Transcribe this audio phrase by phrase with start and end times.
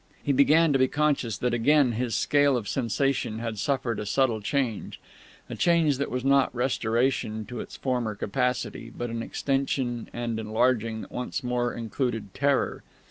[0.23, 4.41] He began to be conscious that again his scale of sensation had suffered a subtle
[4.41, 4.99] change
[5.47, 11.01] a change that was not restoration to its former capacity, but an extension and enlarging
[11.01, 12.81] that once more included terror.